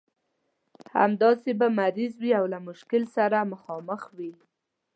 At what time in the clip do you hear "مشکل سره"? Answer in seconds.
2.67-3.49